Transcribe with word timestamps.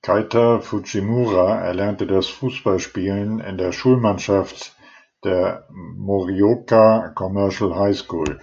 Keita 0.00 0.60
Fujimura 0.62 1.60
erlernte 1.60 2.06
das 2.06 2.26
Fußballspielen 2.28 3.38
in 3.38 3.58
der 3.58 3.70
Schulmannschaft 3.72 4.74
der 5.24 5.68
Morioka 5.68 7.10
Commercial 7.10 7.74
High 7.78 7.98
School. 7.98 8.40